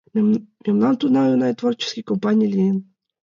...Мемнан 0.65 0.93
тунам 1.01 1.27
оҥай 1.33 1.53
творческий 1.59 2.07
компаний 2.09 2.51
лийын. 2.53 2.77